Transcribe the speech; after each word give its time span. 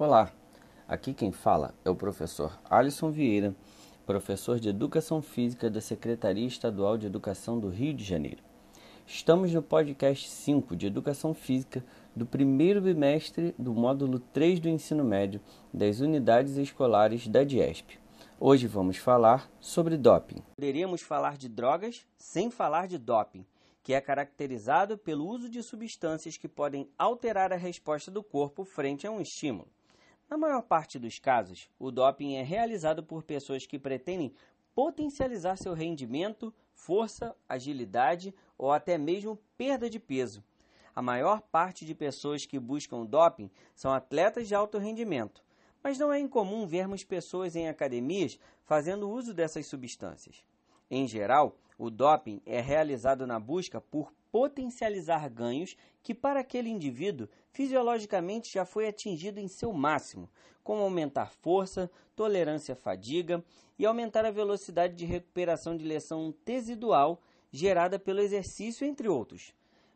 Olá, 0.00 0.32
aqui 0.86 1.12
quem 1.12 1.32
fala 1.32 1.74
é 1.84 1.90
o 1.90 1.96
professor 1.96 2.56
Alisson 2.70 3.10
Vieira, 3.10 3.52
professor 4.06 4.60
de 4.60 4.68
Educação 4.68 5.20
Física 5.20 5.68
da 5.68 5.80
Secretaria 5.80 6.46
Estadual 6.46 6.96
de 6.96 7.08
Educação 7.08 7.58
do 7.58 7.68
Rio 7.68 7.92
de 7.92 8.04
Janeiro. 8.04 8.40
Estamos 9.04 9.52
no 9.52 9.60
podcast 9.60 10.28
5 10.28 10.76
de 10.76 10.86
Educação 10.86 11.34
Física 11.34 11.84
do 12.14 12.24
primeiro 12.24 12.80
bimestre 12.80 13.52
do 13.58 13.74
módulo 13.74 14.20
3 14.20 14.60
do 14.60 14.68
ensino 14.68 15.02
médio 15.02 15.40
das 15.74 15.98
unidades 15.98 16.56
escolares 16.58 17.26
da 17.26 17.42
DIESP. 17.42 17.98
Hoje 18.38 18.68
vamos 18.68 18.98
falar 18.98 19.50
sobre 19.58 19.96
doping. 19.96 20.44
Poderíamos 20.54 21.02
falar 21.02 21.36
de 21.36 21.48
drogas 21.48 22.06
sem 22.16 22.52
falar 22.52 22.86
de 22.86 22.98
doping, 22.98 23.44
que 23.82 23.94
é 23.94 24.00
caracterizado 24.00 24.96
pelo 24.96 25.26
uso 25.26 25.50
de 25.50 25.60
substâncias 25.60 26.36
que 26.36 26.46
podem 26.46 26.88
alterar 26.96 27.52
a 27.52 27.56
resposta 27.56 28.12
do 28.12 28.22
corpo 28.22 28.64
frente 28.64 29.04
a 29.04 29.10
um 29.10 29.20
estímulo. 29.20 29.66
Na 30.28 30.36
maior 30.36 30.62
parte 30.62 30.98
dos 30.98 31.18
casos, 31.18 31.70
o 31.78 31.90
doping 31.90 32.34
é 32.34 32.42
realizado 32.42 33.02
por 33.02 33.22
pessoas 33.22 33.66
que 33.66 33.78
pretendem 33.78 34.32
potencializar 34.74 35.56
seu 35.56 35.72
rendimento, 35.72 36.54
força, 36.74 37.34
agilidade 37.48 38.34
ou 38.58 38.70
até 38.70 38.98
mesmo 38.98 39.38
perda 39.56 39.88
de 39.88 39.98
peso. 39.98 40.44
A 40.94 41.00
maior 41.00 41.40
parte 41.40 41.86
de 41.86 41.94
pessoas 41.94 42.44
que 42.44 42.58
buscam 42.58 43.06
doping 43.06 43.50
são 43.74 43.92
atletas 43.92 44.46
de 44.46 44.54
alto 44.54 44.76
rendimento, 44.76 45.42
mas 45.82 45.98
não 45.98 46.12
é 46.12 46.18
incomum 46.18 46.66
vermos 46.66 47.02
pessoas 47.02 47.56
em 47.56 47.66
academias 47.66 48.38
fazendo 48.64 49.08
uso 49.08 49.32
dessas 49.32 49.66
substâncias. 49.66 50.44
Em 50.90 51.08
geral, 51.08 51.56
o 51.78 51.88
doping 51.90 52.42
é 52.44 52.60
realizado 52.60 53.26
na 53.26 53.38
busca 53.38 53.80
por 53.80 54.12
potencializar 54.32 55.30
ganhos 55.30 55.76
que, 56.02 56.12
para 56.12 56.40
aquele 56.40 56.68
indivíduo, 56.68 57.28
fisiologicamente 57.52 58.52
já 58.52 58.64
foi 58.64 58.88
atingido 58.88 59.38
em 59.38 59.46
seu 59.46 59.72
máximo, 59.72 60.28
como 60.64 60.82
aumentar 60.82 61.30
força, 61.30 61.90
tolerância 62.16 62.72
à 62.72 62.76
fadiga 62.76 63.42
e 63.78 63.86
aumentar 63.86 64.24
a 64.24 64.30
velocidade 64.30 64.96
de 64.96 65.06
recuperação 65.06 65.76
de 65.76 65.84
lesão 65.84 66.34
tesidual 66.44 67.22
gerada 67.50 67.98
pelo 67.98 68.20
exercício, 68.20 68.86
entre 68.86 69.08
outros. 69.08 69.54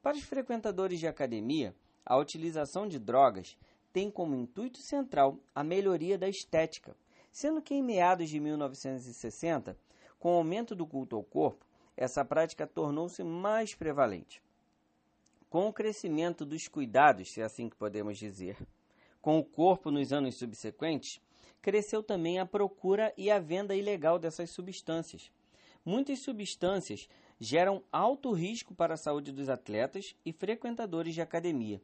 Para 0.00 0.16
os 0.16 0.22
frequentadores 0.22 1.00
de 1.00 1.06
academia, 1.06 1.74
a 2.06 2.16
utilização 2.16 2.86
de 2.86 2.98
drogas 2.98 3.58
tem 3.92 4.10
como 4.10 4.34
intuito 4.34 4.78
central 4.78 5.38
a 5.54 5.64
melhoria 5.64 6.16
da 6.16 6.28
estética, 6.28 6.96
sendo 7.30 7.60
que 7.60 7.74
em 7.74 7.82
meados 7.82 8.30
de 8.30 8.38
1960, 8.38 9.76
com 10.24 10.36
o 10.36 10.38
aumento 10.38 10.74
do 10.74 10.86
culto 10.86 11.16
ao 11.16 11.22
corpo, 11.22 11.66
essa 11.94 12.24
prática 12.24 12.66
tornou-se 12.66 13.22
mais 13.22 13.74
prevalente. 13.74 14.40
Com 15.50 15.68
o 15.68 15.72
crescimento 15.72 16.46
dos 16.46 16.66
cuidados, 16.66 17.30
se 17.30 17.42
é 17.42 17.44
assim 17.44 17.68
que 17.68 17.76
podemos 17.76 18.16
dizer, 18.16 18.56
com 19.20 19.38
o 19.38 19.44
corpo 19.44 19.90
nos 19.90 20.14
anos 20.14 20.36
subsequentes, 20.36 21.20
cresceu 21.60 22.02
também 22.02 22.38
a 22.38 22.46
procura 22.46 23.12
e 23.18 23.30
a 23.30 23.38
venda 23.38 23.76
ilegal 23.76 24.18
dessas 24.18 24.48
substâncias. 24.48 25.30
Muitas 25.84 26.20
substâncias 26.20 27.06
geram 27.38 27.82
alto 27.92 28.32
risco 28.32 28.74
para 28.74 28.94
a 28.94 28.96
saúde 28.96 29.30
dos 29.30 29.50
atletas 29.50 30.16
e 30.24 30.32
frequentadores 30.32 31.12
de 31.12 31.20
academia, 31.20 31.82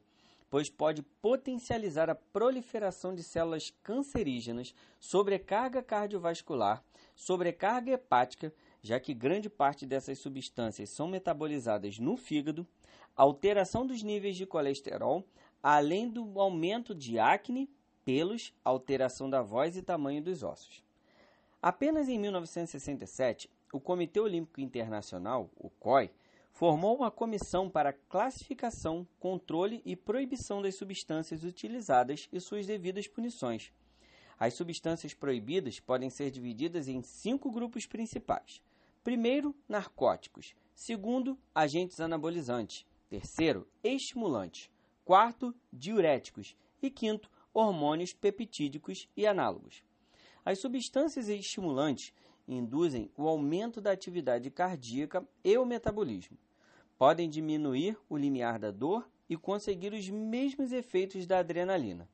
pois 0.51 0.69
pode 0.69 1.01
potencializar 1.23 2.11
a 2.11 2.15
proliferação 2.15 3.15
de 3.15 3.23
células 3.23 3.73
cancerígenas, 3.83 4.75
sobrecarga 4.99 5.81
cardiovascular, 5.81 6.83
sobrecarga 7.15 7.93
hepática, 7.93 8.53
já 8.83 8.99
que 8.99 9.15
grande 9.15 9.49
parte 9.49 9.87
dessas 9.87 10.19
substâncias 10.19 10.91
são 10.91 11.07
metabolizadas 11.07 12.01
no 12.01 12.17
fígado, 12.17 12.67
alteração 13.17 13.87
dos 13.87 14.03
níveis 14.03 14.37
de 14.37 14.45
colesterol, 14.45 15.25
além 15.63 16.09
do 16.09 16.41
aumento 16.41 16.95
de 16.95 17.19
acne, 17.19 17.71
pelos, 18.05 18.53
alteração 18.65 19.31
da 19.31 19.43
voz 19.43 19.77
e 19.77 19.83
tamanho 19.83 20.23
dos 20.23 20.43
ossos. 20.43 20.83
Apenas 21.63 22.09
em 22.09 22.19
1967, 22.19 23.49
o 23.73 23.79
Comitê 23.79 24.19
Olímpico 24.19 24.61
Internacional, 24.61 25.51
o 25.57 25.69
COI, 25.69 26.11
formou 26.53 26.97
uma 26.97 27.11
comissão 27.11 27.71
para 27.71 27.93
classificação, 27.93 29.07
controle 29.19 29.81
e 29.85 29.97
proibição 29.97 30.61
das 30.61 30.77
substâncias 30.77 31.45
utilizadas 31.45 32.29
e 32.33 32.41
suas 32.41 32.67
devidas 32.67 33.07
punições. 33.07 33.73
As 34.39 34.55
substâncias 34.55 35.13
proibidas 35.13 35.81
podem 35.81 36.09
ser 36.09 36.31
divididas 36.31 36.89
em 36.89 37.03
cinco 37.03 37.51
grupos 37.51 37.87
principais: 37.87 38.63
Primeiro, 39.05 39.55
narcóticos. 39.69 40.55
Segundo, 40.75 41.39
agentes 41.55 42.01
anabolizantes. 42.01 42.87
Terceiro, 43.09 43.69
estimulantes. 43.83 44.71
Quarto, 45.05 45.55
diuréticos. 45.73 46.57
E 46.83 46.91
quinto, 46.91 47.31
hormônios 47.53 48.15
peptídicos 48.15 49.09
e 49.17 49.27
análogos. 49.27 49.83
As 50.45 50.59
substâncias 50.61 51.29
estimulantes 51.29 52.15
induzem 52.55 53.11
o 53.17 53.29
aumento 53.29 53.81
da 53.81 53.93
atividade 53.93 54.51
cardíaca 54.51 55.27
e 55.45 55.57
o 55.57 55.65
metabolismo. 55.65 56.37
Podem 56.99 57.31
diminuir 57.31 57.97
o 58.09 58.17
limiar 58.17 58.59
da 58.59 58.71
dor 58.71 59.09
e 59.29 59.37
conseguir 59.37 59.93
os 59.93 60.09
mesmos 60.09 60.73
efeitos 60.73 61.27
da 61.27 61.39
adrenalina. 61.39 62.09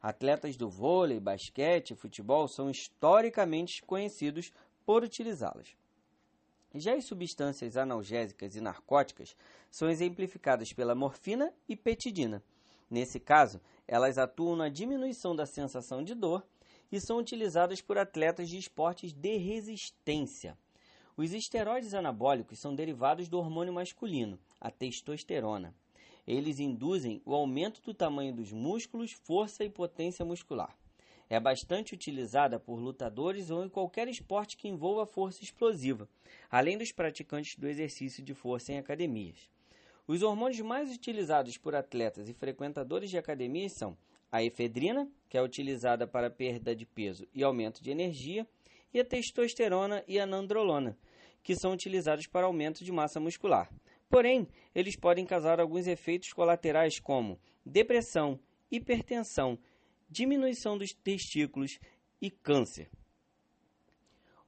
Atletas 0.00 0.56
do 0.56 0.70
vôlei, 0.70 1.20
basquete 1.20 1.90
e 1.90 1.96
futebol 1.96 2.48
são 2.48 2.70
historicamente 2.70 3.82
conhecidos 3.82 4.52
por 4.86 5.02
utilizá-las. 5.02 5.76
Já 6.74 6.94
as 6.94 7.04
substâncias 7.04 7.76
analgésicas 7.76 8.54
e 8.54 8.60
narcóticas 8.60 9.34
são 9.70 9.90
exemplificadas 9.90 10.72
pela 10.72 10.94
morfina 10.94 11.52
e 11.68 11.76
petidina. 11.76 12.42
Nesse 12.88 13.18
caso, 13.18 13.60
elas 13.86 14.18
atuam 14.18 14.56
na 14.56 14.68
diminuição 14.68 15.34
da 15.34 15.44
sensação 15.44 16.02
de 16.02 16.14
dor 16.14 16.46
e 16.90 17.00
são 17.00 17.18
utilizadas 17.18 17.80
por 17.80 17.98
atletas 17.98 18.48
de 18.48 18.58
esportes 18.58 19.12
de 19.12 19.36
resistência. 19.36 20.56
Os 21.16 21.32
esteroides 21.32 21.94
anabólicos 21.94 22.58
são 22.58 22.74
derivados 22.74 23.28
do 23.28 23.38
hormônio 23.38 23.72
masculino, 23.72 24.38
a 24.60 24.70
testosterona. 24.70 25.74
Eles 26.26 26.58
induzem 26.58 27.20
o 27.24 27.34
aumento 27.34 27.82
do 27.82 27.92
tamanho 27.92 28.34
dos 28.34 28.52
músculos, 28.52 29.12
força 29.12 29.64
e 29.64 29.70
potência 29.70 30.24
muscular. 30.24 30.76
É 31.28 31.38
bastante 31.38 31.94
utilizada 31.94 32.58
por 32.58 32.80
lutadores 32.80 33.50
ou 33.50 33.64
em 33.64 33.68
qualquer 33.68 34.08
esporte 34.08 34.56
que 34.56 34.66
envolva 34.66 35.06
força 35.06 35.44
explosiva, 35.44 36.08
além 36.50 36.76
dos 36.76 36.90
praticantes 36.90 37.56
do 37.56 37.68
exercício 37.68 38.22
de 38.22 38.34
força 38.34 38.72
em 38.72 38.78
academias. 38.78 39.48
Os 40.08 40.22
hormônios 40.22 40.60
mais 40.60 40.92
utilizados 40.92 41.56
por 41.56 41.74
atletas 41.74 42.28
e 42.28 42.34
frequentadores 42.34 43.10
de 43.10 43.16
academias 43.16 43.74
são 43.74 43.96
a 44.30 44.42
efedrina, 44.42 45.10
que 45.28 45.36
é 45.36 45.42
utilizada 45.42 46.06
para 46.06 46.30
perda 46.30 46.74
de 46.74 46.86
peso 46.86 47.26
e 47.34 47.42
aumento 47.42 47.82
de 47.82 47.90
energia, 47.90 48.46
e 48.92 49.00
a 49.00 49.04
testosterona 49.04 50.04
e 50.06 50.18
a 50.18 50.26
nandrolona, 50.26 50.96
que 51.42 51.54
são 51.54 51.72
utilizados 51.72 52.26
para 52.26 52.46
aumento 52.46 52.84
de 52.84 52.92
massa 52.92 53.20
muscular. 53.20 53.70
Porém, 54.08 54.48
eles 54.74 54.96
podem 54.96 55.24
causar 55.24 55.60
alguns 55.60 55.86
efeitos 55.86 56.32
colaterais 56.32 56.98
como 56.98 57.38
depressão, 57.64 58.40
hipertensão, 58.70 59.58
diminuição 60.08 60.76
dos 60.76 60.92
testículos 60.92 61.78
e 62.20 62.30
câncer. 62.30 62.90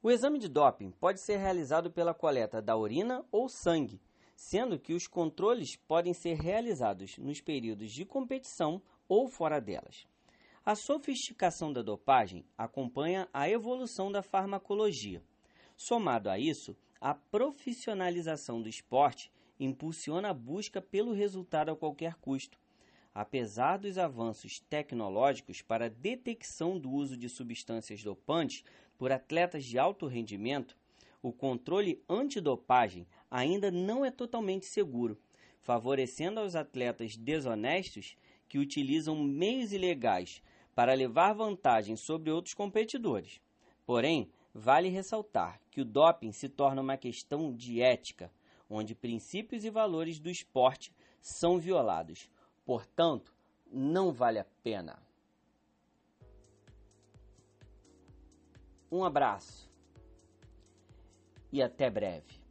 O 0.03 0.10
exame 0.10 0.41
de 0.41 0.49
doping 0.49 0.91
pode 0.91 1.20
ser 1.20 1.37
realizado 1.37 1.88
pela 1.88 2.12
coleta 2.12 2.60
da 2.60 2.76
urina 2.76 3.25
ou 3.31 3.49
sangue, 3.49 4.00
sendo 4.34 4.76
que 4.76 4.93
os 4.93 5.06
controles 5.06 5.76
podem 5.76 6.12
ser 6.12 6.34
realizados 6.34 7.16
nos 7.19 7.41
períodos 7.41 7.93
de 7.93 8.04
competição 8.04 8.82
ou 9.12 9.28
fora 9.28 9.60
delas. 9.60 10.06
A 10.64 10.74
sofisticação 10.74 11.70
da 11.70 11.82
dopagem 11.82 12.46
acompanha 12.56 13.28
a 13.30 13.46
evolução 13.46 14.10
da 14.10 14.22
farmacologia. 14.22 15.22
Somado 15.76 16.31
a 16.31 16.38
isso, 16.38 16.75
a 16.98 17.12
profissionalização 17.12 18.62
do 18.62 18.70
esporte 18.70 19.31
impulsiona 19.60 20.31
a 20.31 20.34
busca 20.34 20.81
pelo 20.81 21.12
resultado 21.12 21.70
a 21.70 21.76
qualquer 21.76 22.14
custo, 22.14 22.58
apesar 23.14 23.76
dos 23.76 23.98
avanços 23.98 24.60
tecnológicos 24.60 25.60
para 25.60 25.84
a 25.84 25.90
detecção 25.90 26.78
do 26.78 26.90
uso 26.90 27.14
de 27.14 27.28
substâncias 27.28 28.02
dopantes 28.02 28.64
por 28.96 29.12
atletas 29.12 29.66
de 29.66 29.78
alto 29.78 30.06
rendimento, 30.06 30.75
o 31.20 31.32
controle 31.32 32.02
antidopagem 32.08 33.06
ainda 33.31 33.70
não 33.70 34.06
é 34.06 34.10
totalmente 34.10 34.64
seguro, 34.64 35.20
favorecendo 35.60 36.40
aos 36.40 36.54
atletas 36.54 37.14
desonestos 37.14 38.16
que 38.52 38.58
utilizam 38.58 39.16
meios 39.16 39.72
ilegais 39.72 40.43
para 40.75 40.93
levar 40.93 41.32
vantagem 41.32 41.96
sobre 41.96 42.31
outros 42.31 42.52
competidores. 42.52 43.40
Porém, 43.87 44.31
vale 44.52 44.90
ressaltar 44.90 45.58
que 45.70 45.81
o 45.81 45.87
doping 45.87 46.32
se 46.32 46.50
torna 46.50 46.82
uma 46.82 46.99
questão 46.99 47.50
de 47.50 47.81
ética, 47.81 48.31
onde 48.69 48.94
princípios 48.94 49.64
e 49.64 49.70
valores 49.70 50.20
do 50.20 50.28
esporte 50.28 50.93
são 51.19 51.58
violados 51.58 52.28
Portanto, 52.62 53.34
não 53.72 54.12
vale 54.12 54.38
a 54.38 54.44
pena. 54.62 55.02
Um 58.90 59.02
abraço 59.02 59.66
e 61.50 61.62
até 61.62 61.88
breve. 61.88 62.41